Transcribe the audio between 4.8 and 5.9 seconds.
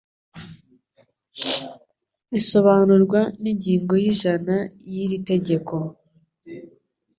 y iri tegeko